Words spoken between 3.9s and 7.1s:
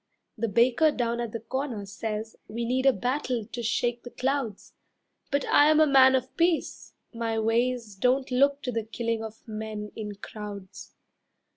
the clouds; But I am a man of peace,